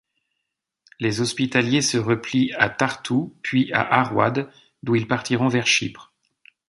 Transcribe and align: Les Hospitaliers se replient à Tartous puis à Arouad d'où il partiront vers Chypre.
Les 0.99 1.21
Hospitaliers 1.21 1.83
se 1.83 1.99
replient 1.99 2.51
à 2.57 2.71
Tartous 2.71 3.35
puis 3.43 3.71
à 3.71 3.81
Arouad 3.81 4.51
d'où 4.81 4.95
il 4.95 5.07
partiront 5.07 5.47
vers 5.47 5.67
Chypre. 5.67 6.11